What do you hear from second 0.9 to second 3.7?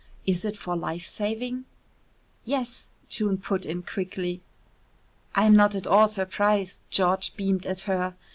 saving?" "Yes," June put